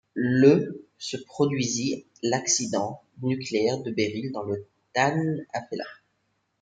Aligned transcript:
Le 0.15 0.89
se 0.97 1.15
produisit 1.15 2.07
l'accident 2.23 3.03
nucléaire 3.21 3.83
de 3.83 3.91
Béryl 3.91 4.31
dans 4.31 4.41
le 4.41 4.65
Tan 4.95 5.13
Afella. 5.53 5.85